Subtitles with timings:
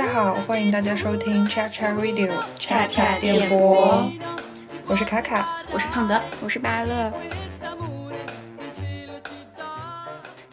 [0.00, 4.10] 家好，欢迎大家收听 Chat Chat Radio 恰恰电电波，
[4.86, 5.62] 我是卡卡。
[5.70, 7.12] 我是胖德，我是巴乐。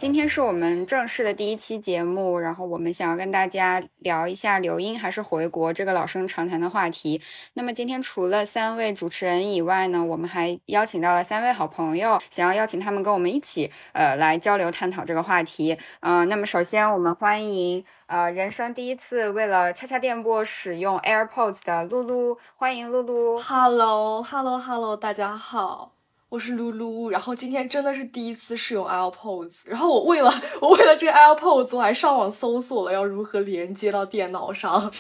[0.08, 7.22] 今天是我们正式的第一期节目，然后我们想要跟大家聊一下留英还是回国这个老生常谈的话题。
[7.56, 15.78] 那么今天除了三位主持人以外呢，我们还邀请到了三位好朋友，想要邀请他们跟我们一起呃来交流探讨这个话题。
[16.00, 23.38] 嗯、那么首先我们欢迎呃人生第一次为了恰恰电波使用 AirPods 的露露，欢迎露露。
[23.42, 25.92] Hello，Hello，Hello，大家好，
[26.30, 27.10] 我是露露。
[27.10, 30.32] 然后今天真的是第一次使用 AirPods，然后我为了
[30.62, 34.92] 我为了这个 AirPods，我还上网搜索了要如何连接到电脑上。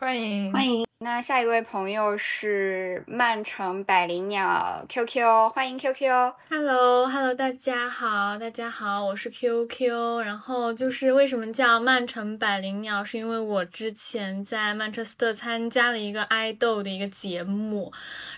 [0.00, 0.86] 欢迎，欢迎。
[1.02, 6.10] 那下一位朋友是曼城百灵鸟 QQ，欢迎 QQ。
[6.50, 10.22] Hello，Hello，大家好，大家好，我是 QQ。
[10.22, 17.90] 然后就是为什么叫曼城百灵鸟，是因为我之前在曼彻斯特参加了一个爱豆的一个节目，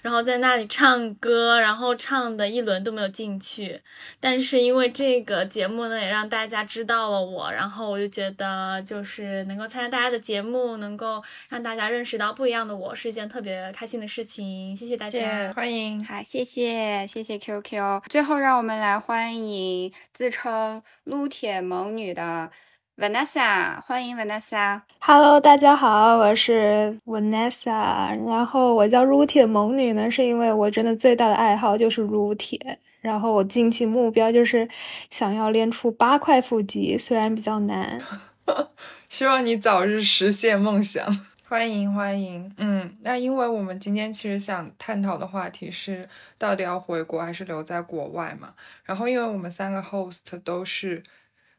[0.02, 3.80] 然后在那里唱歌，然后唱的一轮都没有进去。
[4.20, 11.20] 但是因为这个节目呢，也让大家知道了我，然后我就觉得就是能够参加大家的节目，能够
[11.52, 14.74] 让大家认识到不一样的我，是一件特别开心的事情。
[14.74, 15.52] 谢谢大家。
[15.52, 16.02] 欢迎。
[16.02, 18.00] 好，谢谢谢谢 QQ。
[18.08, 22.50] 最后，让我们来欢迎自称撸铁萌女的
[22.96, 24.80] Vanessa，欢迎 Vanessa。
[25.00, 34.66] Hello，大家好，我是 Vanessa，然后我叫撸铁萌女呢，是因为我真的最大的爱好就是撸铁，然后我近期目标就是
[35.10, 38.00] 想要练出八块腹肌，虽然比较难。
[39.10, 41.06] 希望你早日实现梦想。
[41.52, 48.54] 欢迎欢迎，嗯，那因为我们今天其实想探讨的话题是到底要回国还是留在国外嘛。
[48.84, 51.02] 然后因为我们三个 host 都是，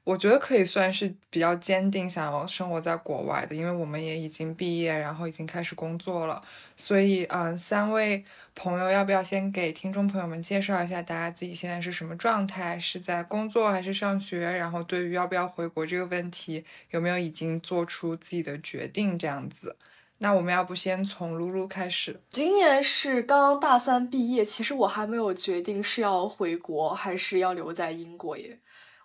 [0.04, 6.42] 我觉得可以算是比较坚定想要生活在国外的，因为我们也已经毕业，然后已经开始工作了。
[6.76, 8.26] 所以，嗯，三位
[8.56, 12.80] 朋友要不要先给听众朋友们介绍一下大家自己现在是什么状态？
[12.80, 14.40] 是在工作还是上学？
[14.40, 19.20] 然后对于要不要回国这个问题，有没有已经做出自己的决定？
[19.20, 19.78] 这样子。
[20.24, 22.18] 那我们要不先从露露开始？
[22.30, 28.58] 今年是刚刚大三毕业，其实我还没有决定是要回国还是要留在英国耶。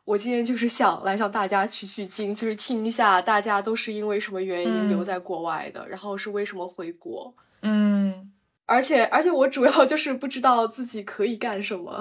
[0.04, 7.34] 我今天就是想来向大家取取经，就是听一下大家都是因为什么原因嗯留在国外的，然后是为什么回国。
[7.62, 8.30] 嗯，
[8.66, 11.98] 而且而且我主要就是不知道自己可以干什么。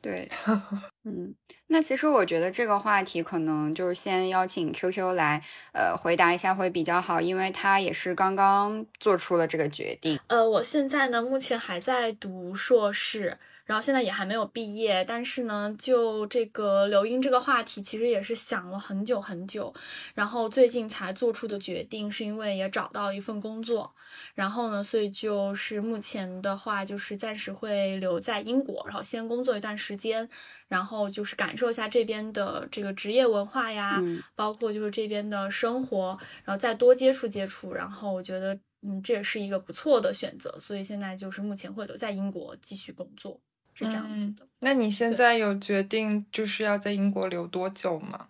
[0.00, 0.30] 对，
[1.04, 1.34] 嗯，
[1.66, 5.42] 那其实我觉得这个话题可能就是先邀请 QQ 来，
[5.72, 10.20] 呃，回答一下会比较好，因为他也是刚刚做出了这个决定。
[10.28, 19.74] 呃，我现在呢，目前还在读硕士，然后现在也还没有毕业，但是呢，就这个留英这个话题，其实也是想了很久很久，
[20.14, 23.94] 然后最近才做出的决定，是因为也找到一份工作，
[24.34, 30.28] 然后呢，所以就是目前的话，就是暂时会留在英国，然后先工作一段时间，
[30.68, 34.22] 然后就是感受一下这边的这个职业文化呀，嗯。
[34.36, 43.40] 包括就是这边的生活，然后再多接触接触，然后我觉得，嗯，这也是一个不错的选择，所以现在就是目前会留在英国继续工作，
[43.84, 44.46] 是这样子的。
[44.60, 48.28] 那你现在有决定就是要在英国留多久吗？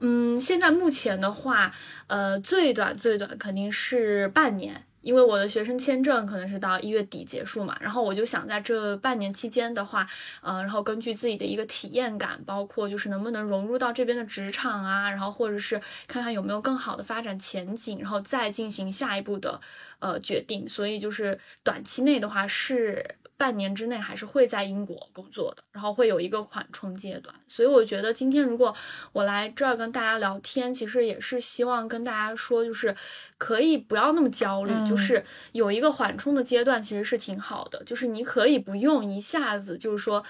[0.00, 1.72] 嗯，现在目前的话，
[2.08, 4.86] 呃，最短最短肯定是半年。
[5.02, 10.06] 因为我的学生签证可能是到一月底结束嘛，然后我就想在这半年期间的话，
[10.40, 19.60] 呃，然后根据自己的一个体验感，包括就是能不能融入到这边的职场啊，然后或者是看看有没有更好的发展前景，然后再进行下一步的
[19.98, 20.68] 呃决定。
[20.68, 27.34] 所以就是短期内的话是半年之内还是会在英国工作的，然后会有一个缓冲阶段。
[27.48, 28.72] 所以我觉得今天如果
[29.12, 32.94] 我来这儿跟大家聊天，其实也是希望跟大家说，就是
[33.38, 37.82] 可以不要那么焦虑，嗯就是有一个缓冲的阶段，其实是挺好的。
[37.82, 40.22] 就是你可以不用一下子就是说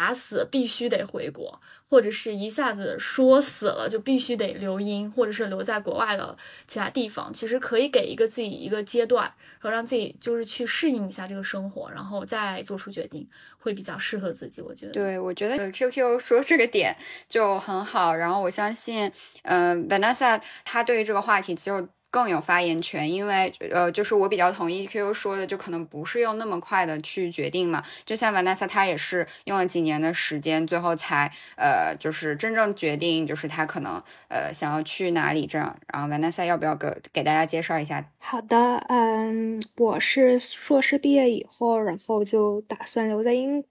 [0.00, 1.60] 打死必须得回国，
[1.90, 6.34] 或者是一下子说死了就必须得留英，或者是留在国外的
[6.66, 9.24] 其他地方，其实可以给一个自己一个阶段，
[9.60, 14.62] 然后让自己就是去适应一下这个生活，然后再做出决定，会比较适合自己。
[14.62, 14.92] 我觉得。
[14.92, 16.96] 对，我觉得 QQ 说 这个点
[17.28, 19.12] 就很好，然后我相信，
[19.42, 27.82] 呃，Vanessa 她对于这个话题就更有发言权，因为呃，就是我比较同意 QQ 说的，就可能不是用那么快的去决定嘛。
[28.04, 35.76] 就像 Vanessa 她也是用了几年的时间，最后才呃，就是真正决定，就是她可能呃想要去哪里这样。
[35.92, 38.04] 然后 Vanessa 要不要给给大家介绍一下？
[38.18, 43.70] 好的，嗯，我是硕士毕业以后，然后就打算留在英国。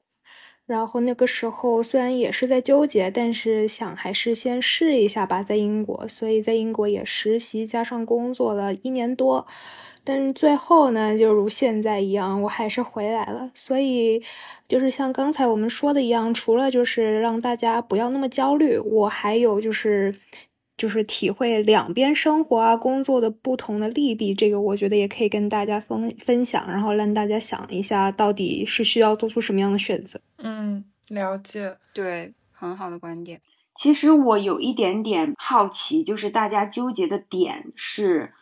[0.69, 9.47] 然后那个时候虽然也是在纠结，但是想还是先试一下吧，在英国，所以在英国也实习加上工作了一年多，
[10.03, 13.49] 但是最后呢，就如现在一样，我还是回来了。
[13.55, 14.21] 所以
[14.67, 20.13] 就是像刚才我们说的一样，除了就是让大家不要那么焦虑，我还有就是。
[20.79, 30.19] 就是体会两边生活啊、工作的不同的利弊，这个我觉得也可以跟大家分分享，然后让大家想一下，到底是需要做出什么样的选择。
[30.37, 33.41] 嗯，了解，对，很好的观点。
[33.75, 38.33] 其实我有一点点好奇，就是大家纠结的点是。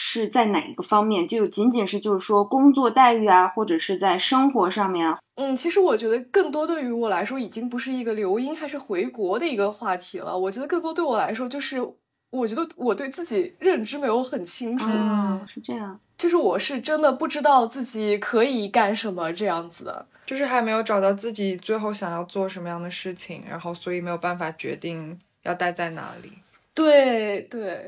[0.00, 1.26] 是在哪一个方面？
[1.26, 5.18] 就仅仅是就是说工作待遇啊，或者是在生活上面啊？
[5.34, 10.38] 嗯，其实我觉得更多对于我来说，已经不是一个留英还是回国的一个话题了。
[10.38, 11.78] 我觉得更多对我来说，就是
[12.30, 14.88] 我觉得我对自己认知没有很清楚。
[14.88, 15.98] 嗯，是这样。
[16.16, 26.32] 就是我是真的不知道自己可以干什么这样子的，就是还没有找到自己最后想要做什么样的事情，然后所以没有办法决定要待在哪里。
[26.72, 27.84] 对对。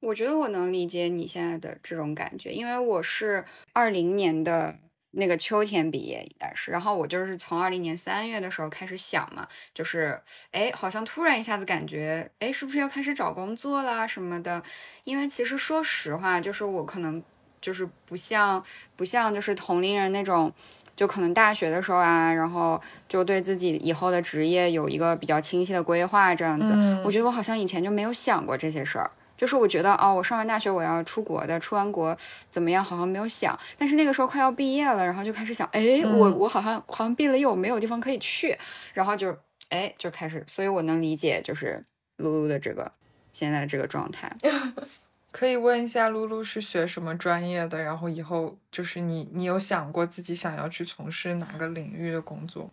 [0.00, 4.76] 我觉得我能理解你现在的这种感觉，因为我是二零年的
[5.12, 10.18] 那个秋天毕业，应该是，然后我就是从二零年三月的时候开始想嘛，就是
[10.52, 14.62] 哎，好像突然一下子感觉，哎，是不是要开始找工作啦什么的？
[15.04, 17.22] 因为其实说实话，就是我可能
[17.60, 18.64] 就是不像
[18.96, 20.50] 不像就是同龄人那种，
[20.96, 26.72] 就可能大学的时候啊，然后就对自己以后的职业有一个比较清晰的规划这样子。
[27.04, 29.10] 我觉得我好像以前就没有想过这些事儿。
[29.40, 32.14] 就是我觉得哦，我上完大学我要出国的，出完国
[32.50, 32.84] 怎么样？
[32.84, 33.58] 好像没有想。
[33.78, 38.54] 但是那个时候快要毕业了，然后就开始想，哎，我我好像好像毕了业，我没有地方可以去，
[38.92, 39.34] 然后就
[39.70, 40.44] 哎就开始。
[40.46, 41.82] 所以我能理解，就是
[42.18, 42.92] 露露的这个
[43.32, 44.30] 现在的这个状态。
[45.32, 47.80] 可以问一下露露是学什么专业的？
[47.80, 52.70] 然后以后就是你你有想过自己想要去从事哪个领域的工作？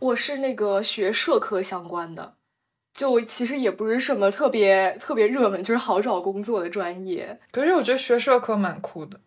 [0.00, 2.34] 我是那个学社科相关的。
[2.94, 7.38] 就其实也不是什么特别特别热门，就是好找工作的专业。
[7.50, 9.18] 可是我觉得学社科蛮酷的，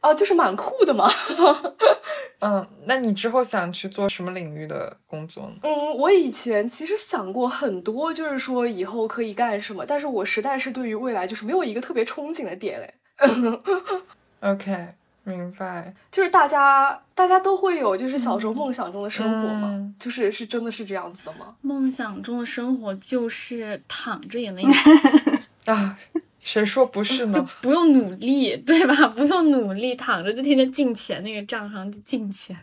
[0.00, 1.10] 哦，就是蛮酷的嘛。
[2.38, 5.54] 嗯，那你之后想去做什么领域的工作呢？
[5.62, 12.94] 嗯，我以前其实想过很多，就是说以后可以干什么，但是我实在是对于未来就是没有一个特别憧憬的点嘞。
[14.40, 14.94] OK。
[15.24, 19.94] 明白，就是大家大家都会有，就是小时候梦想中的生活吗？
[19.98, 21.54] 就是是真的是这样子的吗？
[21.60, 24.64] 梦想中的生活就是躺着也能
[25.66, 25.96] 啊？
[26.40, 27.32] 谁说不是呢？
[27.32, 29.06] 就不用努力，对吧？
[29.08, 32.56] 不用努力，躺着就天天进钱，那个账上就进钱。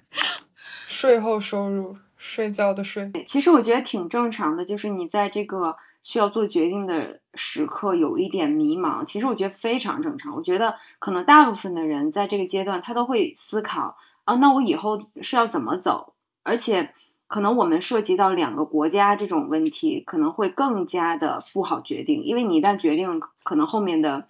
[0.87, 3.09] 税后收入，睡觉的税。
[3.25, 5.75] 其实我觉得挺正常的，就是你在这个。
[6.01, 10.35] 需要做决定的时刻有一点迷茫，其实我觉得非常正常。
[10.35, 16.13] 我觉得可能大部分的人在这个阶段，他都会思考啊，那我以后是要怎么走？
[16.43, 16.93] 而且
[17.27, 24.27] 可能我们涉及到两个国家这种问题，可能会更加的不好决定，因为你一旦决定，可能后面的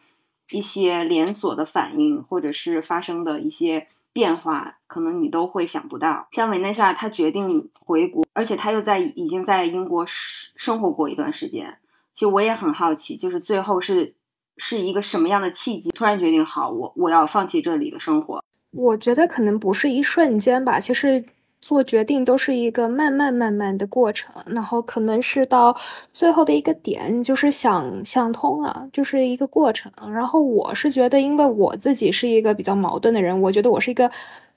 [0.49, 3.87] 一些连锁的反应，或者是发生的一些。
[4.13, 11.77] 变化可能你都会想不到，像维内萨，他决定回国，而且他又在已经在英国生生活过一段时间。
[12.13, 14.15] 其实我也很好奇，就是最后是
[14.57, 18.43] 是一个什么样的契机，突然决定好我我要放弃这里的生活。
[18.71, 21.25] 我觉得可能不是一瞬间吧，其实。
[21.61, 25.75] 做决定都是一个慢慢慢慢的过程，然后可能是到
[26.13, 29.91] 最后的一个点，就是想想通了，就是一个过程。
[30.13, 34.09] 然后我是觉得，因为我自己是一个比较矛盾的人，我觉得我是一个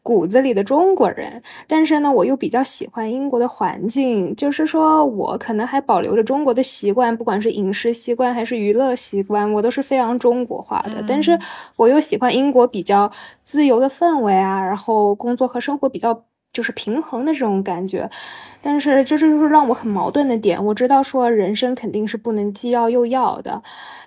[0.02, 11.04] 骨子里的中国人，但是呢，我又比较喜欢英国的环境，就是说我可能还保留着中国的习惯，不管是饮食习惯还是娱乐习惯，我都是非常中国化的。
[11.06, 11.38] 但是
[11.76, 13.10] 我又喜欢英国比较
[13.42, 16.24] 自由的氛围啊，然后工作和生活比较。
[16.52, 18.08] 就是平衡的这种感觉，
[18.60, 20.62] 但是就是就是让我很矛盾的点。
[20.66, 23.62] 我知道说人生肯定是不能既要又要的，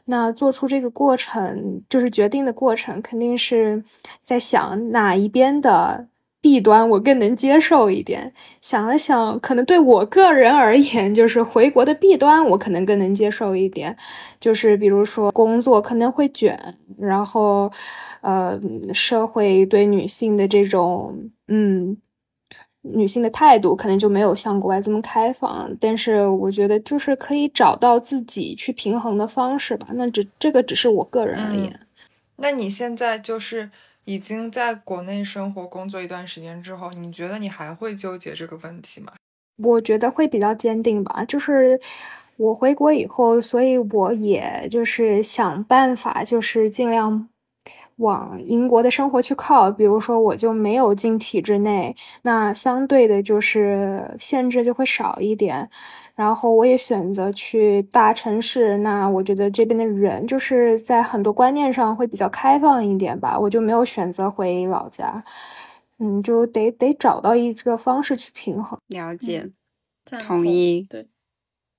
[0.06, 3.84] 那做出这个过程就是决定的过程，肯定是
[4.22, 6.08] 在想哪一边的
[6.42, 8.32] 弊端我更能接受一点。
[8.62, 13.98] 想了想，可能对我个人而言，就是回国的弊端我可能更能接受一点，
[14.40, 17.72] 就是比如说工作可能会卷，然后
[18.22, 18.60] 呃，
[18.94, 21.98] 社会对女性的这种嗯。
[22.94, 29.88] 女性的态度可能就没有像国外这么开放，但是我觉得就是可以找到自己去平衡的方式吧。
[29.94, 31.80] 那只这个只是我个人而言。
[32.36, 33.70] 那你现在就是
[34.04, 39.14] 已经在国内生活工作一段时间之后，你觉得你还会纠结这个问题吗？
[39.64, 41.26] 我觉得会比较坚定吧。
[41.26, 41.80] 就是
[42.38, 47.28] 我回国以后，所以我也就是想办法，就是尽量。
[47.98, 55.70] 往英国的生活去靠，比如说我就没有进体制内，那相对的就是限制就会少一点。
[56.16, 65.24] 然后我也选择去大城市，那我觉得这边的人就是在很多观念上会比较开放一点吧，我就没有选择回老家。
[66.00, 68.78] 嗯，就得得找到一个方式去平衡。
[68.88, 69.50] 了解，
[70.26, 70.86] 同意。
[70.90, 71.08] 对，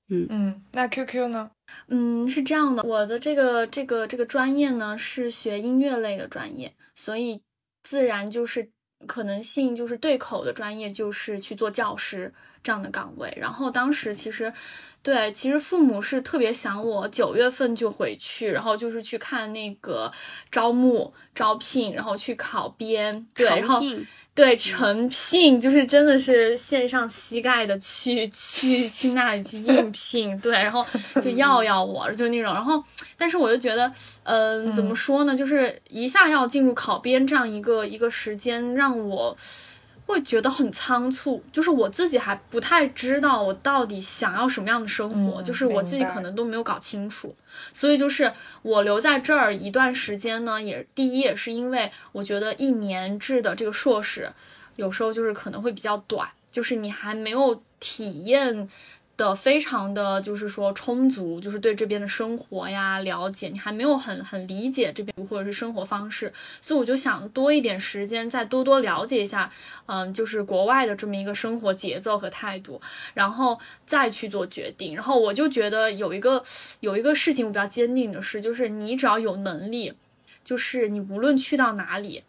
[0.08, 1.50] 嗯嗯，那 QQ 呢？
[1.88, 7.42] 嗯，是这样的，我的这个这个这个专业呢是学音乐类的专业，所以
[7.82, 8.70] 自然就是
[9.06, 12.32] 可能性就是对口的专业就是去做教师。
[12.62, 14.52] 这样的岗位，然后当时其实，
[15.00, 20.10] 对，其实父母是特别想我九月份就回去，然后就是去看那个
[20.50, 23.80] 招募招聘，然后去考编，对，然后
[24.36, 30.84] 对诚聘，就是真的是献上膝盖的去去去那里去应 聘，对，然后
[31.22, 32.84] 就要 要我，就那种，然后
[33.16, 33.90] 但是我就觉得，
[34.24, 39.34] 嗯，怎么说呢，就是一下要进入考编这样一个一个时间，让我。
[40.06, 47.34] 会觉得很仓促，就是我自己还不太知道我到底想要什么样的生活，就是我自己可能都没有搞清楚，
[47.72, 48.32] 所以就是
[48.62, 54.30] 我留在这儿一段时间呢，也第一也是因为我觉得一年制的这个硕士，
[54.76, 58.68] 有时候就是可能会比较短，就是你还没有体验。
[59.16, 66.30] 的非常的就是说充足，就是对这边的生活呀了解，你还没有很很理解这边或者是生活方式，
[66.60, 69.50] 所以我就想多一点时间，再多多了解一下，
[69.86, 72.80] 嗯，就是国外的这么一个生活节奏和态度，
[73.14, 74.94] 然后再去做决定。
[74.94, 76.42] 然后我就觉得有一个
[76.80, 79.94] 有一个事情我比较坚定的是，就是你只要有能力，
[80.44, 82.22] 就是你无论去到哪里，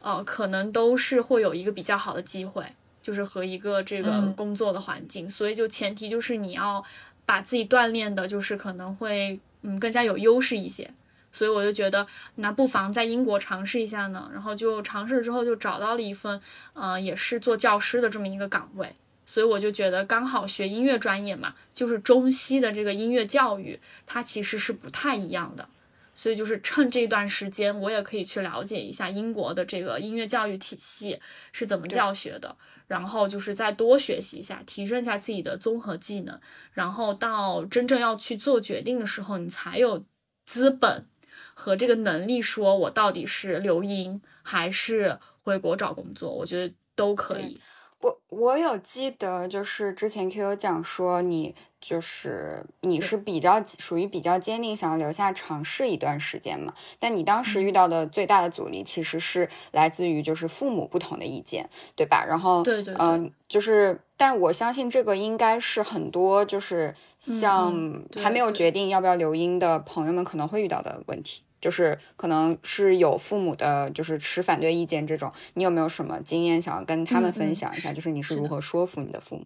[0.00, 2.66] 呃，可能都是会有一个比较好的机会。
[3.02, 6.82] 就是和一个这个工作的环境，所以就前提就是你要
[7.26, 10.90] 把自己锻炼的，就是可能会嗯更加有优势一些。
[11.34, 14.30] 所以我就觉得，那不妨在英国尝试一下呢。
[14.34, 16.38] 然后就尝试之后就找到了一份，
[16.74, 18.92] 嗯，也是做教师的这么一个岗位。
[19.24, 25.66] 所以我就觉得刚好学音乐专业嘛，就是中西的这个音乐教育，它其实是不太一样的。
[26.14, 31.20] 所以就是趁这段时间，我也可以去了解一下英国的这个音乐教育体系
[31.52, 32.56] 是怎么教学的。
[32.88, 36.38] 然后就是再多学习一下，提升一下自己的综合技能，
[36.72, 40.04] 然后到真正要去做决定的时候，你才有
[40.44, 41.06] 资本
[41.54, 47.58] 和这个能力，说我到底是留英还是回国找工作，我觉得都可以。
[48.00, 51.54] 我我有记得，就是之前 Q Q 讲说你。
[51.82, 56.72] 就是你是比较属于比较坚定，想要留下尝试一段时间嘛？
[57.00, 62.24] 但你当时遇到的最大的阻力其实是来自于就是父母不同的意见，对吧？
[62.24, 77.92] 然后对对，嗯，就是，但我相信这个应该是很多就是像还没有决定要不要留英的朋友们可能会遇到的问题，就是可能是有父母的就是持反对意见这种，你有没有什么经验想要跟他们分享一下？
[77.92, 79.44] 就是你是如何说服你的父母？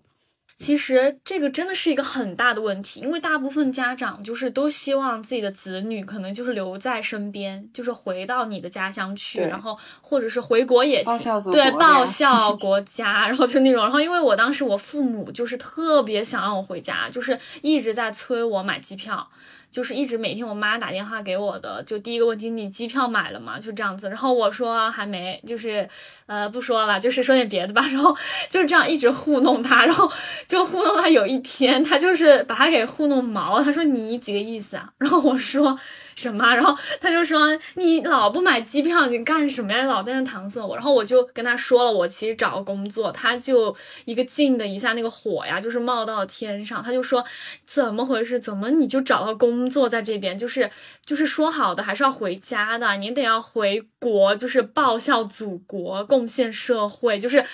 [0.56, 11.18] 其实这个真的是一个很大的问题，因为大部分家长就是都希望自己的子女可能就是留在身边，就是回到你的家乡去，然后或者是回国也行，
[11.52, 13.82] 对，报 效国家，然后就那种。
[13.82, 19.28] 然后因为我当时我父母就是特别想让我回家，就是一直在催我买机票。
[19.76, 23.60] 就是一直每天我妈打电话给我的，就第一个问题，你机票买了吗？
[23.60, 25.86] 就这样子，然后我说还没，就是
[26.24, 28.16] 呃不说了，就是说点别的吧， 然后
[28.48, 30.10] 就是这样一直糊弄他，然后
[30.48, 31.10] 就糊弄他。
[31.10, 34.88] 有一天他就是把他给糊弄毛，他说你几个意思啊？
[34.96, 35.78] 然后我说。
[36.16, 36.54] 什么？
[36.54, 39.84] 然后他就说你老不买机票，你干什么呀？
[39.84, 40.74] 老在那搪塞我。
[40.74, 43.12] 然后我就跟他说了，我其实找个工作。
[43.12, 46.82] 他就一个劲的一下，那个火呀，就是冒到天上。
[46.82, 47.22] 他就说
[47.66, 48.40] 怎么回事？
[48.40, 50.38] 怎么你就找到工作在这边？
[50.38, 50.70] 就是
[51.04, 57.18] 就是说好的还是要回家的，你得要回国，就是报效祖国，贡献社会。
[57.18, 57.44] 就是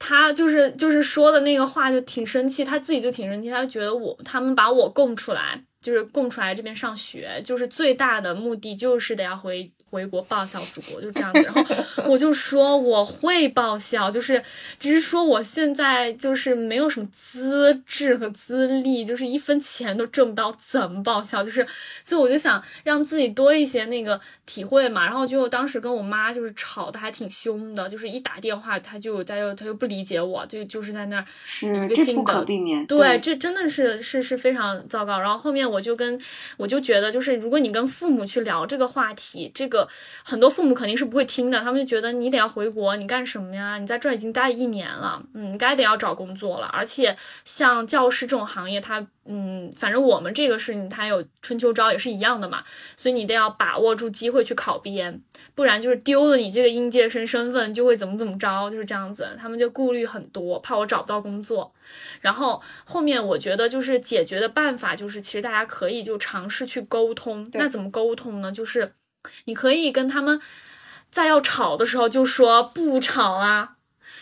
[0.00, 5.62] 他就是就是说的那个话就挺生气，他自己就挺生气，他就觉得我他们把我供出来。
[5.80, 9.72] 就是供出来这边上学，就是最大的目的就是得要回。
[9.90, 11.64] 回国报效祖国就这样子，然后
[12.06, 14.42] 我就说我会报效，就是
[14.78, 21.42] 只是说我现在就是没有什么资质和资历，就是一分钱都挣不到，怎么报效？
[21.42, 21.66] 就是
[22.04, 25.06] 所以我就想让自己多一些那个体会嘛。
[25.06, 31.24] 然后就当时跟我妈就是吵的还挺凶的，就是一打电话她就她又她又不理解我，就就是在那儿
[31.62, 32.44] 一个劲的，
[32.86, 35.18] 对，这真的是是是非常糟糕。
[35.18, 36.20] 然后后面我就跟
[36.58, 39.77] 我就觉得就是如果你跟父母去聊这个话题，这个。
[39.78, 39.88] 个
[40.24, 43.78] 很多父母肯定是不会听的，他们就觉得你得要回国，你干什么呀？
[43.78, 46.66] 你在这儿已经待一年了，嗯，该得要找工作了。
[46.66, 52.64] 而且像教师这种行业，他嗯，反正我们这个是他有春秋招也是一样的嘛，
[52.96, 55.20] 所以你得要把握住机会去考编，
[55.54, 59.36] 不然就是丢了你这个应届生身份就会怎么怎么着，就是这样子。
[59.38, 61.72] 他们就顾虑很多，怕我找不到工作。
[62.22, 67.50] 然后后面我觉得就是解决的办法就是，其实大家可以就尝试去沟通。
[67.52, 68.50] 那怎么沟通呢？
[68.50, 68.92] 就是
[69.44, 70.40] 你可以跟他们
[71.10, 73.76] 在要吵的时候就说不吵啦。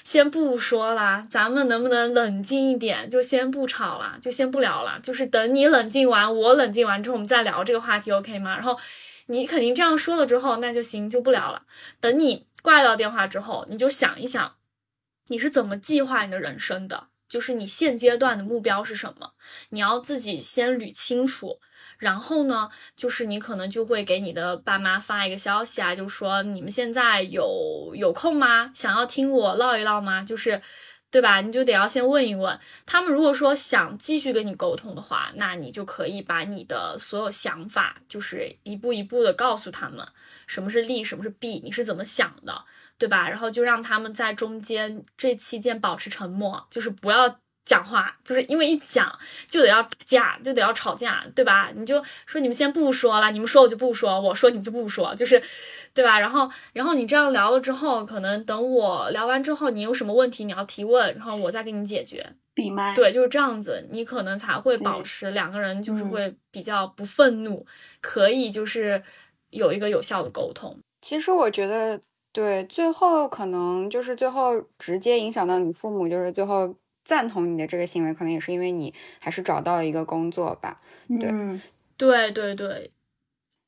[0.05, 3.11] 先不说啦，咱们能不能冷静一点？
[3.11, 5.01] 就先不吵了，就先不聊了。
[5.03, 8.55] 就是等你冷静完，我冷静完之后，我们再聊这个话题，OK 吗？
[8.55, 8.79] 然后
[9.27, 11.63] 你肯定这样说了之后，那就行，就不聊了。
[11.99, 14.55] 等你挂掉电话之后，你就想一想，
[15.27, 17.09] 你是怎么计划你的人生的？
[17.29, 19.33] 就是你现阶段的目标是什么？
[19.71, 21.59] 你要自己先捋清楚。
[21.99, 28.71] 然后呢，就是你可能就会给你的爸妈发一个消息啊，就说你们现在有有空吗？
[28.75, 30.23] 想要听我唠一唠吗？
[30.23, 30.61] 就是，
[31.11, 31.41] 对吧？
[31.41, 33.13] 你就得要先问一问他们。
[33.13, 40.07] 如果说想继续跟你沟通的话，那你就可以把你的所有想法，就是一步一步的告诉他们
[40.47, 42.65] 什么是利，什么是弊，你是怎么想的，
[42.99, 43.29] 对吧？
[43.29, 47.39] 然后就让他们在中间这期间保持沉默，就是不要。
[47.67, 49.13] 讲话就是因为一讲
[49.49, 51.71] 就得要架，就得要吵架，对吧？
[51.75, 55.43] 你就说你们先不说了，你们说我就不说，我说你就不说，就是，
[55.93, 56.21] 对吧？
[56.21, 62.25] 然后，然后你这样聊了之后，可能等我聊完之后，你有什么问题你要提问，然后我再给你解决。
[62.55, 62.95] 闭麦。
[62.95, 67.67] 对，就是这样子，你可能才会保持两个人就是会比较不愤怒，
[68.01, 69.03] 可以就是
[69.51, 70.79] 有一个有效的沟通。
[71.03, 72.01] 其实我觉得，
[72.33, 76.77] 对，最后可能就是最后直接影响到你父母，就是最后。
[77.07, 80.77] 赞同你的这个行为，可能也是因为你还是找到了一个工作吧。
[81.09, 81.33] 对，
[81.97, 82.91] 对，对，对。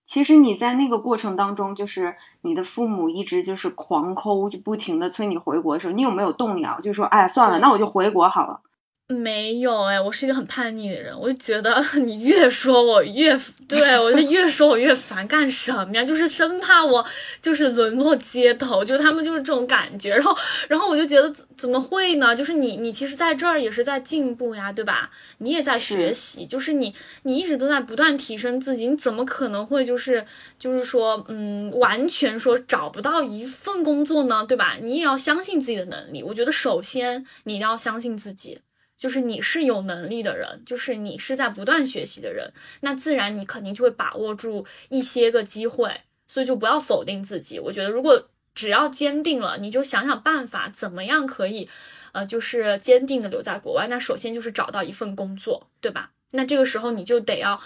[0.04, 6.80] 其实你在那个过程当中，就是你的父母一直就是狂抠，就不停的催你回国的时候，你有没有动摇？
[6.80, 8.60] 就说，哎呀，算了，那我就回国好了。
[9.10, 16.04] 没有哎，我是一个很叛逆的人，我就觉得 你越说我越 对我就越说我越烦，干什么呀？
[16.04, 17.02] 就是生怕我
[17.40, 20.10] 就是沦落街头，就是他们就是这种感觉。
[20.14, 20.36] 然后，
[20.68, 22.36] 然后我就觉得怎么会呢？
[22.36, 25.10] 就是你，你其实在这儿也是在进步呀，对吧？
[25.38, 30.22] 你也在学习，就是你，你一直都在不断提升自己，你怎么可能会就是
[30.58, 34.76] 就是说，嗯，完全说找不到一份工作呢，对吧？
[34.82, 36.22] 你也要相信自己的能力。
[36.22, 38.60] 我觉得首先你一定要相信自己。
[38.98, 47.60] 就是你是有能力的人，就是你是在不断学习的人，那自然你肯定就会把握住一些个机会，所以就不要否定自己。
[47.60, 51.68] 我觉得如果只要坚定了，你就想想办法，怎么样可以，
[52.10, 53.86] 呃，就是坚定的留在国外。
[53.86, 56.10] 那首先就是找到一份工作，对吧？
[56.32, 57.60] 那这个时候你就得要，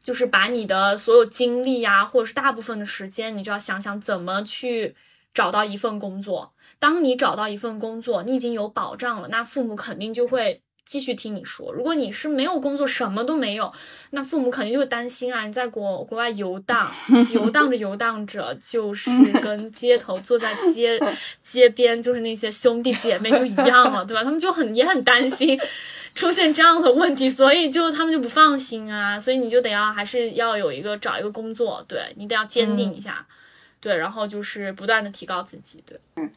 [0.00, 4.96] 就是把你的所有精力呀，或者是大部分的时间，你就要想想怎么去
[5.34, 6.54] 找到一份工作。
[6.78, 10.62] 当你找到一份工作，你已经有保障了，那父母肯定就会。
[10.88, 13.70] 继续听你说，如果你是没有工作，什么都没有，
[14.12, 15.44] 那父母肯定就会担心啊。
[15.44, 16.90] 你在国国外游荡，
[17.30, 19.10] 游荡着游荡着，就是
[19.42, 20.98] 跟街头坐在街
[21.42, 24.24] 街边，就是那些兄弟姐妹就一样了，对吧？
[24.24, 25.60] 他们就很也很担心
[26.14, 29.20] 出现这样的问题，所以就他们就不放心啊。
[29.20, 33.26] 所以你就得要还是要有一个找一个工作，对你得要坚定一下，
[33.78, 36.00] 对，然后就是不断的提高自己，对。
[36.16, 36.30] 嗯，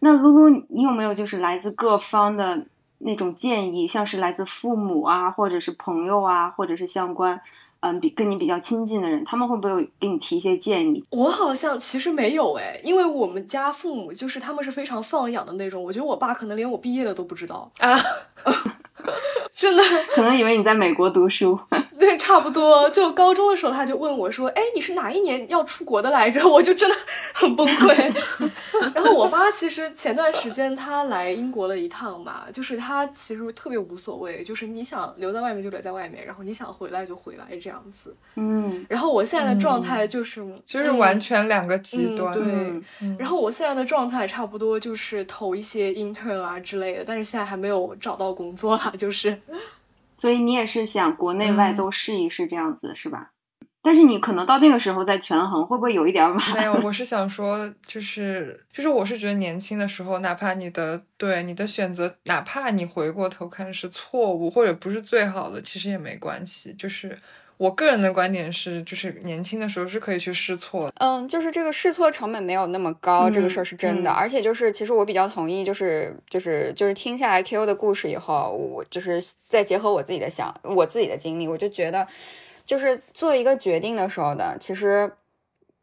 [0.00, 2.64] 那露露，你有没有就是来自各方的？
[3.06, 7.38] 那种建议，像是来自父母啊，或者是朋友啊，或者是相关，
[7.80, 11.04] 嗯，比跟你比较亲近的人，他们会不会给你提一些建议？
[11.10, 17.98] 我好像其实没有哎，因为我们家父母就是他们是非常放养的那种，我觉得我爸可能连我毕业了都不知道啊。
[19.54, 19.82] 真的，
[20.14, 21.58] 可能以为你在美国读书。
[21.98, 22.88] 对，差不多。
[22.90, 26.96] 就高中的时候，他就问我说：“哎，你是哪一年要出国的来着？”我就真的
[27.32, 27.94] 很崩溃。
[28.94, 38.12] 然后我妈其实前段时间她来英国了一趟嘛，就是她其实特别无所谓，就是你想留在外面就留在外面，然后你想回来就回来这样子。
[38.34, 38.84] 嗯。
[38.88, 42.34] 然后我现在的状态就是，就是完全两个极端。
[42.34, 42.82] 对。
[43.18, 49.40] 然后我现在的状态差不多就是投一些 intern 啊之类的，但是现在还没有找到工作啊，就是。
[50.16, 53.32] 所以你也是想国内外都试一试这样子是吧？
[53.82, 56.54] 但是你可能到那个时候再权衡，会不会有一点晚？
[56.54, 67.18] 没有，我是想说，就是就是，我是觉得年轻的时候，哪怕你的对你的选择，哪怕你回过头看是错误或者不是最好的，其实也没关系，就是。
[67.56, 70.94] 我个人的观点是，就是年轻的时候是可以去试错的。
[70.98, 74.10] 嗯，就是这个试错成本没有那么高，这个事儿是真的。
[74.10, 82.06] 而且就是，其实我比较同意，就是就是就是听下来 Q 的故事以后，我就是再结合我自己的想，我自己的经历，我就觉得，
[82.66, 85.12] 就是做一个决定的时候的，其实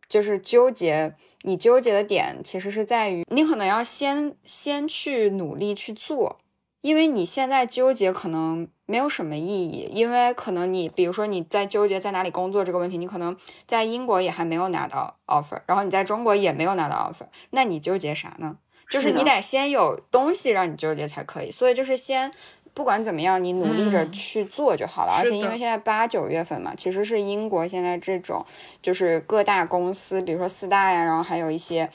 [0.10, 6.38] 就是纠结，你纠结的点其实是在于你可能要先先去努力去做，
[6.82, 13.34] 因为你现在纠结可能没有什么意义，因为可能你比如说你在纠结在哪里工作这个问题，你可能
[13.66, 18.58] 在英国也还没有拿到 offer，然后你在中国也没有拿到 offer，那你纠结啥呢？
[18.90, 22.30] 就是你得先有东西让你纠结才可以，所以就是先
[22.74, 25.14] 不管怎么样，你努力着去做就好了。
[25.18, 28.46] 而且因为现在八九月份嘛，其实是英国现在这种
[28.82, 31.90] 就是各大公司，比如说四大呀，然后还有一些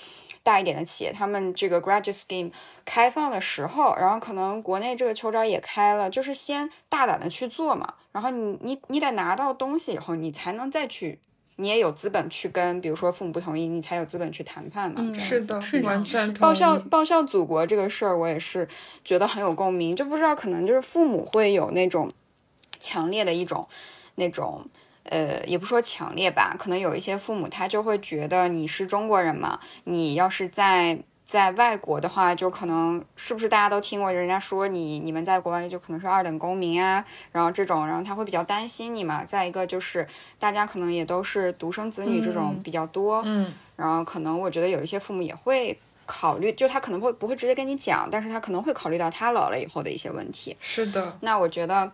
[0.47, 2.53] 大一点的企业，他们这个 graduate scheme
[2.85, 7.95] 开放的时候，然后可能国内这个秋招也开了，就是先大胆的去做嘛。
[8.13, 11.19] 然后你你你得拿到东西以后，你才能再去。
[11.59, 15.13] 你也有资本去跟，比如说父母不同意，你才有资本去谈判嘛。
[15.15, 18.69] 是的，是完全报效报效祖国这个事儿，我也是
[19.03, 19.97] 觉得很有共鸣。
[19.97, 22.13] 就不知道可能就是父母会有那种
[22.79, 23.67] 强烈的一种
[24.17, 24.67] 那种
[25.11, 30.99] 呃，也不说强烈吧，可能有一些父母他就会觉得你是中国人嘛，你要是在。
[31.27, 39.25] 在外国的话，就可能是不是大家都听过人家说你你们在国外就可能是二等公民啊，然后这种，然后他会比较担心你嘛。
[39.25, 40.07] 再一个就是
[40.39, 50.57] 大家可能也都是独生子女这种比较多，嗯，然后可能我觉得有一些父母也会考虑，就他可能会不会直接跟你讲，但是他可能会考虑到他老了以后的一些问题。
[50.61, 51.91] 是的，那我觉得，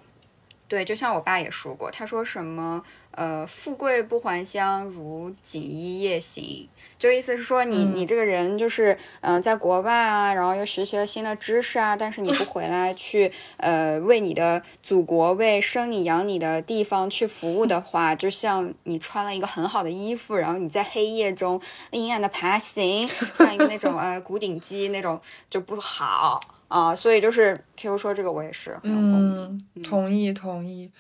[0.69, 2.83] 对，就像我爸也说过，他说什么。
[3.15, 6.67] 呃，富贵不还乡，如锦衣夜行。
[6.99, 25.21] 就意思是说，你你这个人就是，嗯，在国外啊，然后又学习了新的知识啊，但是你不回来 去，呃，为你的祖国、为生你养你的地方去服务的话，就像你穿了一个很好的衣服，然后你在黑夜中阴暗的爬行，像一个那种呃 古顶鸡那种
[25.51, 26.41] 就不好
[26.73, 26.95] 啊。
[26.95, 30.91] 所以就是 Q 说这个，我也是，嗯，同意同意。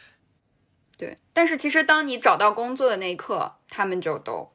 [0.99, 4.49] 对，但是其实当你找到工作的那一刻，他们就都，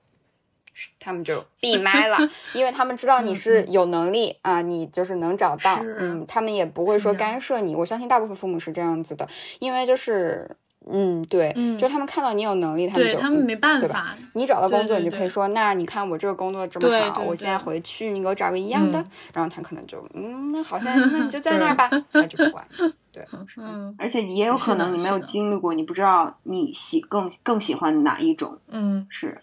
[0.99, 2.17] 他们就闭麦了，
[2.53, 7.75] 因为他们知道你是有能力啊，你就是能找到，嗯，他们也不会说干涉你。
[7.75, 9.27] 我相信大部分父母是这样子的，
[9.59, 10.49] 因为就是，
[10.89, 14.15] 嗯，对，就他们看到你有能力，他们就他们没办法。
[14.33, 22.65] 你找到工作，你就可以说，那你看我这个工作这么好，我现在回去，你给我找个一样的，然后他可能就，嗯，那好 像那你就在那儿吧，那就不管。
[23.11, 23.25] 对，
[23.57, 28.57] 嗯，而且也有可能你没有经历过，你不知道你喜更更喜欢哪一种。
[28.67, 29.41] 嗯，是。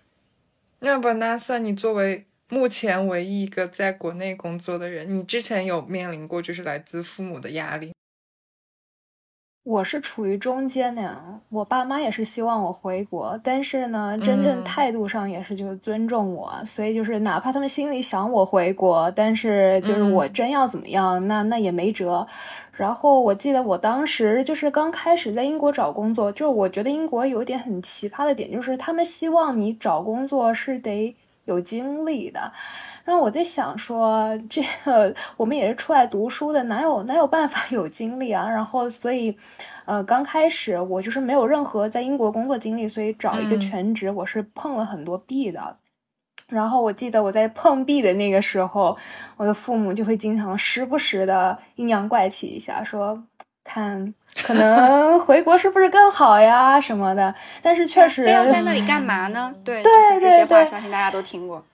[0.80, 7.92] 那 Vanessa，你作为目前唯一一个在国内工作的人，你之前有面临过就是来自父母的压力？
[9.64, 22.26] 我是处于中间的呀，我爸妈也是希望我回国，但是呢，真正态度上也是就是尊重我，所以就是哪怕他们心里想我回国，但是就是我真要怎么样，那那也没辙。
[22.72, 32.52] 然后我记得我当时就是刚开始在英国找工作，就是我觉得英国有一点很奇葩的点，就是他们希望你找工作是得有经历的。
[33.04, 38.48] 然后我在想说，这个我们也是出来读书的，哪有哪有办法有经历啊？
[38.48, 39.36] 然后所以，
[39.84, 45.76] 呃，刚开始我就是没有任何在英国工作经历，所以找一个全职，我是碰了很多壁的。
[46.48, 48.96] 然后我记得我在碰壁的那个时候，
[49.36, 53.22] 我的父母就会经常时不时的阴阳怪气一下，说
[53.64, 54.12] 看
[54.44, 57.34] 可能回国是不是更好呀什么的。
[57.62, 59.52] 但是确实，要在那里干嘛呢？
[59.64, 61.64] 对， 对这些话相信大家都听过。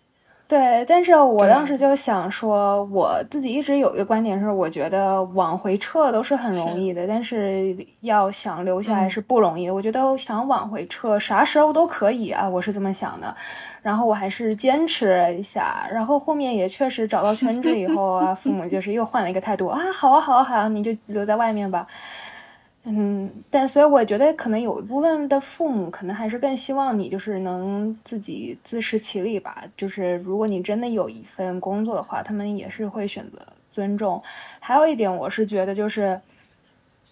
[0.51, 9.73] 对，但是我当时就想说，我自己一直有一个观点是，我觉得往回撤都是很容易的，但是要想留下来是不容易的。
[9.73, 13.33] 我觉得想往回撤，啥时候都可以啊，我是这么想的。
[13.81, 21.87] 然后我还是坚持了一下，然后后面也确实找到圈子以后啊，父母就是又换了一个态度啊，好啊好啊好啊，你就留在外面吧。
[22.85, 29.65] 嗯，但所以我觉得可能有一部分的父母可能还是更希望你就是能自己自食其力吧。
[29.77, 33.39] 就是如果你真的有一份工作的话，他们也是会选择
[33.71, 34.23] 尊重。
[34.59, 36.21] 还有一点，我是觉得就是。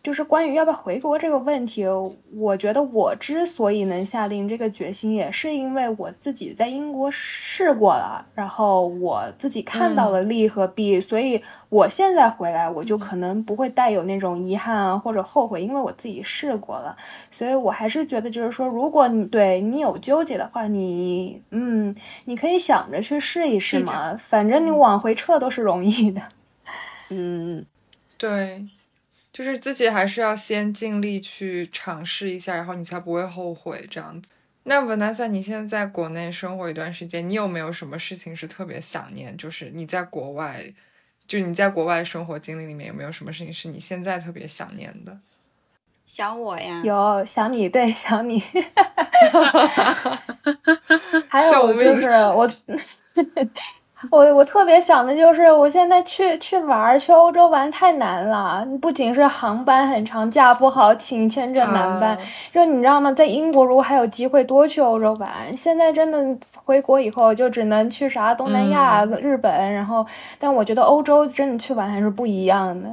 [0.03, 1.85] 就是关于要不要回国这个问题，
[2.33, 16.97] 我觉得我之所以能下定这个决心，也是因为我自己在英国试过了，然后我自己看到了利和弊，所以我现在回来，我就可能不会带有那种遗憾啊或者后悔，因为我自己试过了，
[17.31, 26.23] 所以我还是觉得，就是说，如果你对你有纠结的话，你嗯，你可以想着去试一试嘛，反正你往回撤都是容易的，
[27.11, 27.67] 嗯，
[28.17, 28.65] 对。
[29.39, 34.33] 就是自己还是要先尽力去尝试一下，然后你才不会后悔这样子。
[34.65, 39.37] 那 Vanessa，你现在在国内生活一段时间，你有没有什么事情是特别想念？
[39.37, 40.65] 就是你在国外，
[41.29, 45.21] 就你在国外生活经历里面有没有什么事情是你现在特别想念的？
[46.05, 46.83] 想我呀？
[46.85, 48.43] 有想你，对想你。
[51.31, 52.51] 还有就是我。
[54.13, 58.65] 我我特别想的就是，我现在去去玩，去欧洲玩太难了。
[58.81, 62.17] 不仅是航班很长，假不好请，签证难办。
[62.53, 63.13] 就你知道吗？
[63.13, 69.51] 在英国如果还有机会多去欧洲玩，现在真的回国以后就只能去啥东南亚、日本。
[69.75, 70.07] 然后，
[70.39, 72.89] 但我觉得欧洲真的去玩还是不一样的。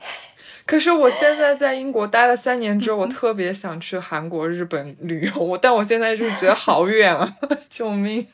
[0.64, 7.36] 可是我现在在英国待了三年之后，我特别想去韩国、日本旅游，但我现在就觉得好远啊！
[7.68, 8.26] 救命！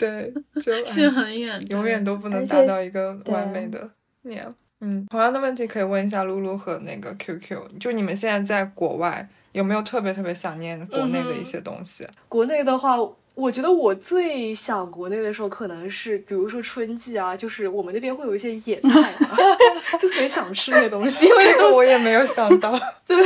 [0.00, 0.32] 对，
[0.62, 3.90] 就 是很远，永远都不能达到一个完美的
[4.22, 4.48] 年。
[4.80, 12.06] 嗯，同样的问题可以问一下露露和那个 QQ，就你们现在在国外有没有特别特别想念国内的一些东西？
[12.30, 12.96] 国内的话，
[13.34, 19.14] 我觉得我最想国内的时候，可能是比如说春季啊，就是我们那边会有一些野菜，
[20.00, 21.26] 就特别想吃那些东西。
[21.26, 22.72] 因为我也没有想到，
[23.06, 23.16] 对。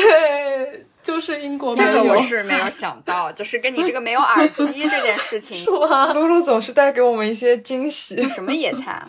[1.04, 6.12] 就是英国这个我是没有想到， 就是跟你这个没有耳机这件事情， 是吗？
[6.14, 8.20] 露露总是带给我们一些惊喜。
[8.30, 9.04] 什么野菜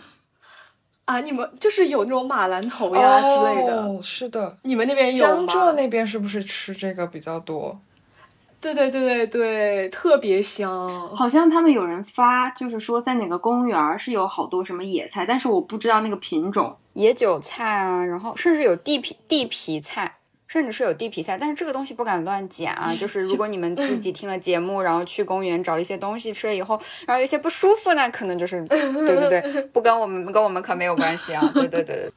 [1.06, 1.20] 啊？
[1.20, 3.82] 你们就是有那种马兰头呀之类的。
[3.82, 4.58] 哦，是的。
[4.62, 7.80] 你们那边有江浙那边是不是吃这个比较多？
[8.60, 11.08] 对对对对对，特别香。
[11.16, 16.76] 好像他们有人发，就是说在哪个公园是有好多什么野菜，但是我不知道那个品种。
[16.92, 20.15] 野韭菜啊，然后甚至有地皮地皮菜。
[20.56, 22.90] 甚至是有地皮菜，但是这个东西不敢乱捡啊。
[22.98, 31.46] 就是如果你们自己 听了节目，然后去公园找了一些东西吃了以后，然后有些不舒服呢，可能就是 对对对，不跟我们跟我们可没有关系啊。
[31.54, 32.10] 对对对，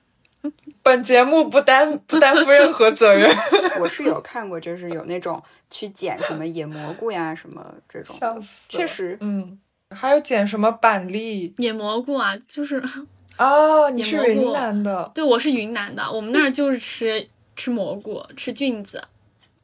[0.81, 3.29] 本节目不担不担负任何责任。
[3.81, 8.15] 我是有看过，就是有那种去捡什么野蘑菇呀什么这种，
[8.69, 9.59] 确实，嗯，
[9.93, 12.81] 还有捡什么板栗、野蘑菇啊，就是
[13.37, 17.27] 哦，你是云南的，对，我是云南的，我们那儿就是吃。
[17.59, 19.03] 吃蘑菇，吃菌子，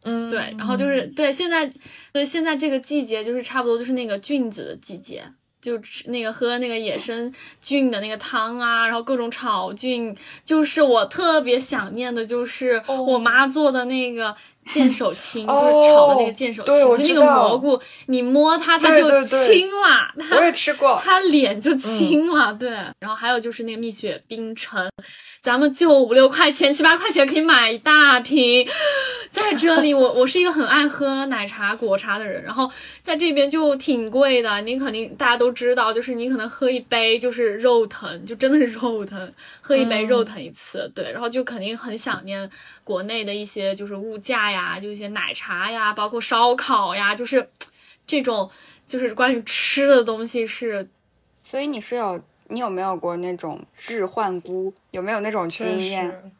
[0.03, 1.71] 嗯，对，然后就是对现在，
[2.11, 5.23] 对现在这个季节就是差不多就是那个菌子的季节，
[5.61, 24.85] 就吃那个喝那个野生菌的那个汤啊，然后各种炒菌，就是我特别想念的，就是我妈做的那个剑手青， 就是炒的那个剑手青，就那个蘑菇，你摸它它就青了，我也吃过， 它脸就青了，对，然后还有就是那个蜜雪冰城。
[25.45, 28.67] 咱们就五六块钱、七八块钱可以买一大瓶，
[29.29, 32.67] 在这里，我我是一个很爱喝奶茶、果茶的人，然后
[32.99, 34.59] 在这边就挺贵的。
[34.61, 39.31] 你肯定大家都知道，就是你可能喝一杯就是肉疼，就真的是肉疼，
[39.61, 40.91] 喝一杯肉疼一次。
[40.95, 42.49] 对，然后就肯定很想念
[42.83, 47.47] 国内的一些就是物价呀，就一些奶茶呀，包括烧烤呀，就是
[48.07, 48.49] 这种
[48.87, 50.89] 就是关于吃的东西是。
[51.43, 52.19] 所以你是有。
[52.49, 54.73] 你有没有过那种置换菇？
[54.91, 56.31] 有没有那种经验？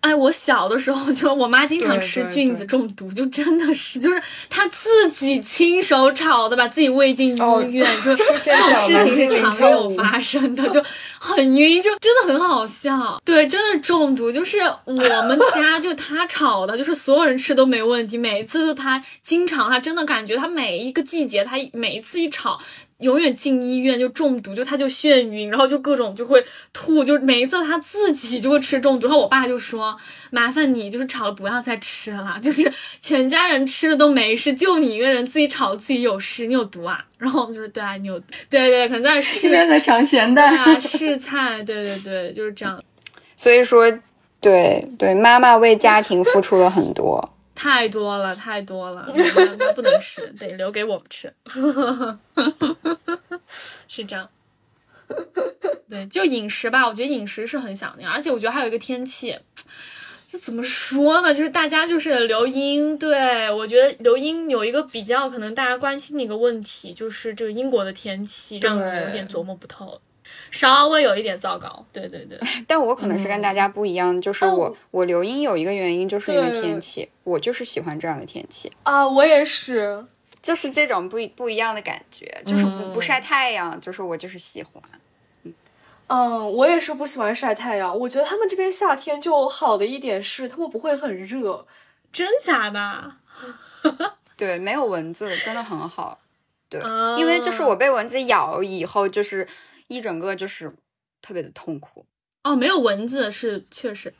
[0.00, 10.84] 哎，我小的时候就我妈经常吃菌子中毒，就真的是就是她自己亲手炒的，把自己喂进医院，就 这种事情是常有发生的，就
[11.18, 13.18] 很晕，就真的很好笑。
[13.24, 22.60] 对，真的中毒，就是我们家就她炒的，就是所有人吃都没问题，每一次都她经常，她真的感觉她每一个季节，她每一次一炒。
[23.02, 29.06] 永远进医院就中毒，就他就眩晕，然后就各种就会吐，就每一次他自己就会吃中毒。
[29.06, 29.96] 然后我爸就说
[30.30, 42.82] ：“麻烦你就是炒了不要再吃了， 就是全家人吃了都没事，就你一个人自己炒自己有事，你有毒啊。”然后我们就说：“对啊，你有对对，可能在吃面的尝咸淡啊，试菜，对对对，就是这样。
[43.36, 43.90] 所以说，
[44.40, 49.06] 对对，妈妈为家庭付出了很多。”太多了，太多了，
[49.58, 51.32] 那不能吃，得留给我们吃。
[53.86, 54.28] 是这样，
[55.88, 59.38] 对，就饮食吧，我觉得饮食是很想念，而且我觉得还有一个天气，
[60.28, 61.34] 这怎么说呢？
[61.34, 70.00] 就是大家就是刘英，对我觉得刘英有一个比较可能大家关心的一个问题，就是这个英国的天气让人有点琢磨不透。
[70.50, 78.70] 稍微有一点糟糕，对对对， 但我可能是跟大家不一样，就是我我留音有一个原因，就是因为天气，我就是喜欢这样的天气。
[78.82, 80.04] 啊，我也是，
[80.42, 84.82] 就是这种不不一样的感觉，就是不不晒太阳，就是我就是喜欢，
[86.08, 91.66] 嗯，我也是不喜欢晒太阳，我觉得他们这边夏天就好的一点是他们不会很热，
[92.12, 93.16] 真假的？
[94.36, 96.18] 对，没有蚊子，真的很好，
[96.68, 96.80] 对，
[97.18, 99.48] 因为就是我被蚊子咬以后就是。
[99.92, 100.72] 一整个就是
[101.20, 102.06] 特别的痛苦
[102.44, 104.12] 哦，没有蚊子是确实，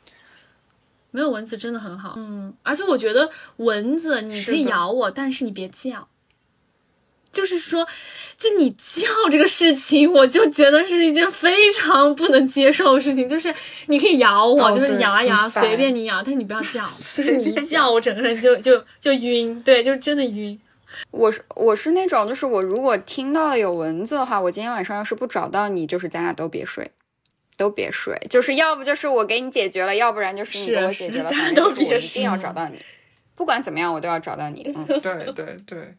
[1.11, 6.07] 没有蚊子真的很好，嗯，而且我觉得蚊子你可以咬我，但是你别叫，
[7.31, 7.87] 就是说，
[8.37, 13.27] 就你叫这个事情，我就觉得是一件非常不能接受的事情。
[13.27, 13.53] 就是
[13.87, 16.87] 你可以咬我，就是咬啊咬，随便你咬，但是你不要叫。
[17.15, 20.57] 就是你一叫，我整个人就就就晕，对，就真的晕。
[21.11, 26.91] 我是我是那种，就是我如果听到了有蚊子的话，我今天晚上要是不找到你，就是咱俩都别睡。
[27.55, 31.29] 都别睡，就是要不就是我给你解决了，要不然就是你给我解决了。
[31.29, 32.83] 咱都别睡，一定要找到你，
[33.35, 34.73] 不管怎么样，我都要找到你。
[34.75, 35.95] 嗯对 对对，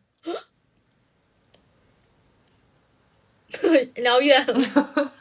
[4.02, 5.12] 聊远了。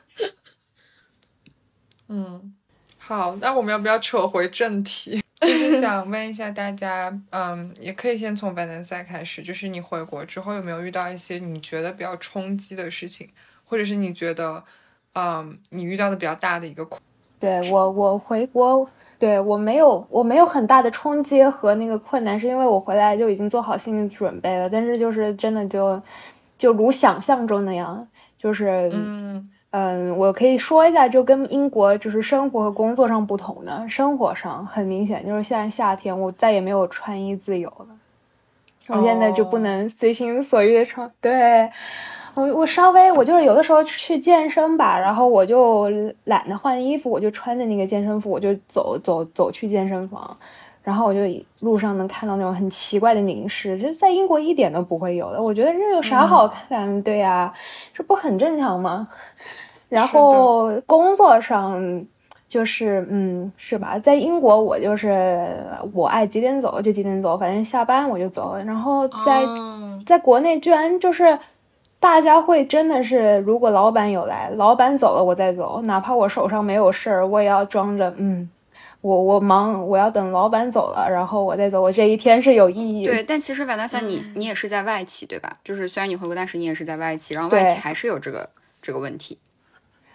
[2.09, 2.55] 嗯，
[2.97, 5.22] 好，那我们要不要扯回正题？
[5.45, 13.29] 就是 想问一下大家，嗯，也可以先从 Vanessa 开始，就是你回国之后有没有遇到一些你觉得比较冲击的事情，
[13.65, 14.63] 或者是你觉得？
[15.15, 16.99] 嗯，你遇到的比较大的一个困，
[17.39, 24.67] 对我，我回国，对我没有，我没有很大的冲击和那个困难，是因为我回来就已经做好心理准备了。
[24.67, 26.01] 但是就是真的就，
[26.57, 28.07] 就如想象中那样，
[28.39, 37.87] 就是，嗯嗯，我可以说一下，就跟英国就是生活和工作上不同的，生活上很明显，就是现在夏天我再也没有穿衣自由了，
[38.89, 41.67] 我现在就不能随心所欲的穿，对。
[42.35, 45.87] 我我稍微我就是有的时候去健身吧，然后我就
[46.25, 50.37] 懒得换衣服，我就穿着那个健身服，我就走走走去健身房，
[50.83, 51.19] 然后我就
[51.61, 55.41] 路上能看到那种很奇怪的凝视，这在英国一点都不会有的。
[55.41, 57.01] 我觉得这有啥好看？
[57.01, 57.51] 对呀，
[57.93, 59.07] 这不很正常吗？
[59.89, 62.05] 然后工作上
[62.47, 63.97] 就是嗯，是吧？
[63.97, 65.47] 在英国我就是
[65.93, 68.55] 我爱几点走就几点走，反正下班我就走。
[68.65, 69.41] 然后在
[70.05, 71.39] 在国内居然就是。
[71.99, 78.49] 大家会真的是，如果老板有来，老板走了我再走，哪怕我手上没有事儿，我也要装着，嗯，
[79.03, 83.05] 我我忙，我要等老板走了，然后我再走，我这一天是有意义。
[83.05, 85.57] 对，但其实瓦达萨，你你也是在外企对吧？
[85.61, 88.49] 就是虽然你回国，但是你也是在外企，然后外企还是有这个
[88.81, 89.37] 这个问题，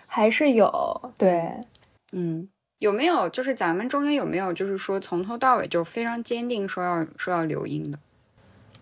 [0.07, 1.12] 还是有。
[1.18, 1.53] 对，
[2.12, 2.48] 嗯，
[2.79, 7.98] 有没有就是咱们中间有没有就是说从头到尾就非常坚定说要说要留英的？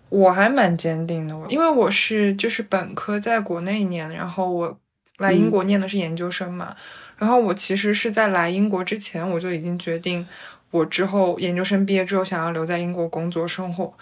[0.09, 4.79] 我还蛮坚定的，因为我是就是本科在国内念，然后我
[5.19, 6.77] 来英国念的是研究生嘛。
[7.17, 10.27] 然后我其实是在来英国之前，我就已经决定，
[10.71, 13.95] 我之后研究生毕业之后想要留在英国工作生活，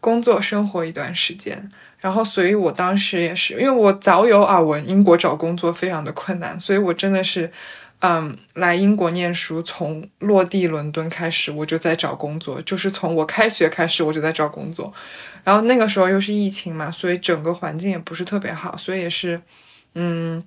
[0.00, 1.70] 工作生活一段时间。
[1.98, 7.50] 然后，所以我当时也是，因为我早有耳闻英国找工作非常的困难，所以我真的是。
[8.04, 14.92] 嗯，来英国念书，从落地伦敦开始，我就在找工作，就是从我开学开始，我就在找工作。
[15.44, 19.40] 然后那个时候又是疫情嘛，所以整个环境也不是特别好，所以也是，
[19.94, 20.42] 嗯，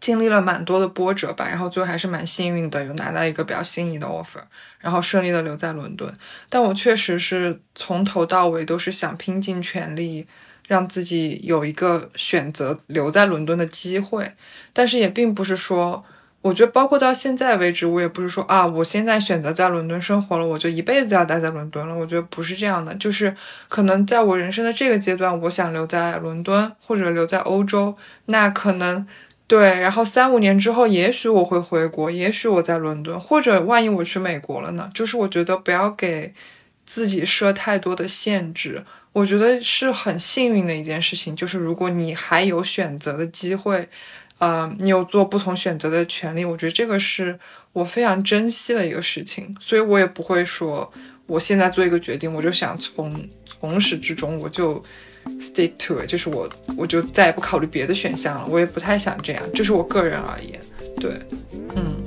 [0.00, 1.46] 经历了蛮多的波折吧。
[1.48, 4.40] 然后最后还是蛮幸运的，有拿到一个比较心仪的 offer，
[4.78, 6.12] 然后顺利的留在伦敦。
[6.48, 10.26] 但我确实是从头到尾都是想拼尽全力，
[10.66, 14.34] 让自己有一个选择留在伦敦的机会，
[14.72, 16.04] 但是也并不是说。
[16.42, 21.94] 我觉得，包括到现在为止，我也不是说啊，我现在选择在伦敦生活了，我就一辈子要待在伦敦了。
[21.94, 23.36] 我觉得不是这样的，就是
[23.68, 29.06] 可能在我人生的这个阶段，我想留在伦敦或者留在欧洲，那可能
[29.50, 29.80] 对。
[29.80, 34.88] 然后三五年之后，也许我会回国，也许我在伦敦，或者万一我去美国了呢？
[34.94, 36.32] 就是我觉得不要给
[36.86, 38.84] 自己设太多的限制。
[39.12, 43.88] 我觉得是很幸运的一件事情，就是如果你还有选择的机会。
[44.40, 47.38] 呃，你有做不同选择的权利，我觉得这个是
[47.74, 50.90] 我非常珍惜的一个事情，所以我也不会说
[51.26, 54.82] 我现在做一个决定，我就想从从始至终我就
[55.40, 60.60] stick to it，就是我我就再也不考虑别的选项了，我也不太想这样，就是我个人而言，
[60.98, 61.18] 对，
[61.76, 62.02] 嗯。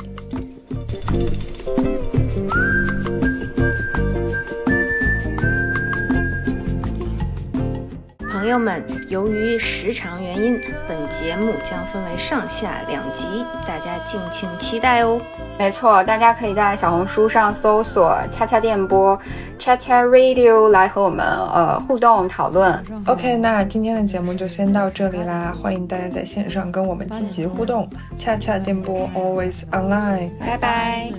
[8.43, 13.25] 朋友们，由于时长原因，本节目将分为上下两集，
[13.65, 15.17] 大家敬请期待哦。
[15.57, 19.17] 没错，大家可以在小红书上搜索“恰恰电波
[19.57, 22.77] ”（Chacha Radio） 来和我们呃互动讨论。
[23.05, 27.89] OK，那今天的节目就先到这里啦，欢迎大家在线上跟我们积极互动。
[28.19, 31.13] 恰恰电波 always online，拜拜。